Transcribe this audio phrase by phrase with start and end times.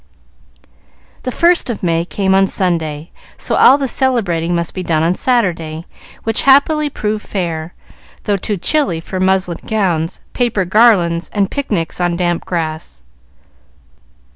[1.21, 5.13] The first of May came on Sunday, so all the celebrating must be done on
[5.13, 5.85] Saturday,
[6.23, 7.75] which happily proved fair,
[8.23, 13.03] though too chilly for muslin gowns, paper garlands, and picnics on damp grass.